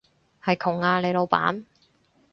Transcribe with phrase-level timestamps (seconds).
[0.43, 1.63] 係窮啊，你老闆